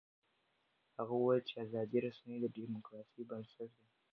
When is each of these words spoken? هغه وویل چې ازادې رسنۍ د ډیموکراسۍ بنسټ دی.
هغه 0.97 1.13
وویل 1.17 1.41
چې 1.49 1.53
ازادې 1.65 1.97
رسنۍ 2.05 2.37
د 2.41 2.45
ډیموکراسۍ 2.57 3.21
بنسټ 3.29 3.69
دی. 3.79 3.87